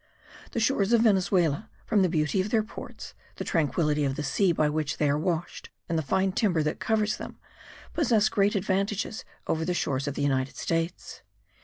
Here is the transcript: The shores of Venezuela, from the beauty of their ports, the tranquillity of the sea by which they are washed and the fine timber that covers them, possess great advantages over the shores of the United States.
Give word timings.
The 0.53 0.59
shores 0.59 0.93
of 0.93 1.01
Venezuela, 1.01 1.69
from 1.85 2.01
the 2.01 2.09
beauty 2.09 2.41
of 2.41 2.49
their 2.49 2.63
ports, 2.63 3.13
the 3.35 3.43
tranquillity 3.43 4.03
of 4.03 4.15
the 4.15 4.23
sea 4.23 4.51
by 4.51 4.67
which 4.67 4.97
they 4.97 5.07
are 5.07 5.15
washed 5.15 5.69
and 5.87 5.95
the 5.95 6.01
fine 6.01 6.31
timber 6.31 6.63
that 6.63 6.79
covers 6.79 7.17
them, 7.17 7.37
possess 7.93 8.27
great 8.27 8.55
advantages 8.55 9.23
over 9.45 9.63
the 9.63 9.75
shores 9.75 10.07
of 10.07 10.15
the 10.15 10.23
United 10.23 10.55
States. 10.55 11.21